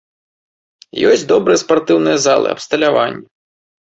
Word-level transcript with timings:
Ёсць 1.09 1.25
добрыя 1.33 1.61
спартыўныя 1.63 2.17
залы, 2.25 2.47
абсталяванне. 2.57 3.23